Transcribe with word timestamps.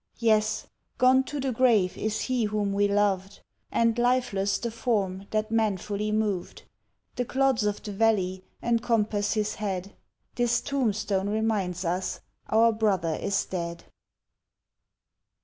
Yes, 0.17 0.65
gone 0.97 1.23
to 1.25 1.39
the 1.39 1.51
grave 1.51 1.95
is 1.95 2.21
he 2.21 2.45
whom 2.45 2.73
we 2.73 2.87
lov'd 2.87 3.41
And 3.71 3.99
lifeless 3.99 4.57
the 4.57 4.71
form 4.71 5.27
that 5.29 5.51
manfully 5.51 6.11
mov'd, 6.11 6.63
The 7.17 7.23
clods 7.23 7.65
of 7.65 7.83
the 7.83 7.91
valley 7.91 8.43
encompass 8.63 9.33
his 9.33 9.53
head, 9.53 9.93
This 10.33 10.59
tombstone 10.59 11.29
reminds 11.29 11.85
us 11.85 12.21
our 12.49 12.71
brother 12.71 13.13
is 13.13 13.45
dead. 13.45 13.83